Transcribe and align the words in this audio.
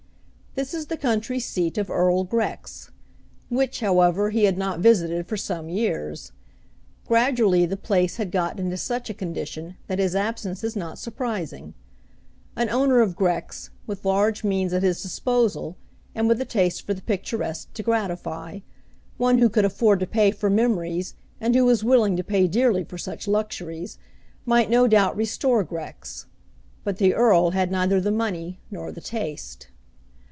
This 0.53 0.73
is 0.73 0.87
the 0.87 0.97
country 0.97 1.39
seat 1.39 1.77
of 1.77 1.89
Earl 1.89 2.25
Grex, 2.25 2.91
which 3.47 3.79
however 3.79 4.31
he 4.31 4.43
had 4.43 4.57
not 4.57 4.81
visited 4.81 5.25
for 5.25 5.37
some 5.37 5.69
years. 5.69 6.33
Gradually 7.07 7.65
the 7.65 7.77
place 7.77 8.17
had 8.17 8.31
got 8.31 8.59
into 8.59 8.75
such 8.75 9.09
a 9.09 9.13
condition 9.13 9.77
that 9.87 9.97
his 9.97 10.13
absence 10.13 10.61
is 10.61 10.75
not 10.75 10.99
surprising. 10.99 11.73
An 12.57 12.69
owner 12.69 12.99
of 12.99 13.15
Grex, 13.15 13.69
with 13.87 14.03
large 14.03 14.43
means 14.43 14.73
at 14.73 14.83
his 14.83 15.01
disposal 15.01 15.77
and 16.13 16.27
with 16.27 16.41
a 16.41 16.45
taste 16.45 16.85
for 16.85 16.93
the 16.93 17.01
picturesque 17.01 17.71
to 17.73 17.81
gratify, 17.81 18.59
one 19.15 19.37
who 19.37 19.47
could 19.47 19.63
afford 19.63 20.01
to 20.01 20.05
pay 20.05 20.31
for 20.31 20.49
memories 20.49 21.15
and 21.39 21.55
who 21.55 21.63
was 21.63 21.81
willing 21.81 22.17
to 22.17 22.25
pay 22.25 22.45
dearly 22.45 22.83
for 22.83 22.97
such 22.97 23.25
luxuries, 23.25 23.97
might 24.45 24.69
no 24.69 24.85
doubt 24.85 25.15
restore 25.15 25.63
Grex. 25.63 26.25
But 26.83 26.97
the 26.97 27.13
Earl 27.13 27.51
had 27.51 27.71
neither 27.71 28.01
the 28.01 28.11
money 28.11 28.59
nor 28.69 28.91
the 28.91 28.99
taste. 28.99 29.69